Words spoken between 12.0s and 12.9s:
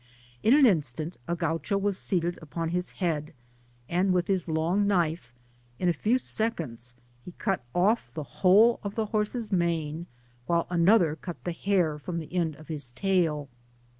the end of his